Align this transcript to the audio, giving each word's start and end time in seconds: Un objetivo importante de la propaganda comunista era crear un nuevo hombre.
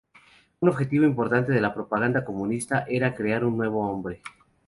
Un 0.61 0.67
objetivo 0.69 1.05
importante 1.05 1.51
de 1.51 1.61
la 1.61 1.75
propaganda 1.75 2.25
comunista 2.25 2.85
era 2.89 3.13
crear 3.13 3.45
un 3.45 3.55
nuevo 3.55 3.87
hombre. 3.87 4.23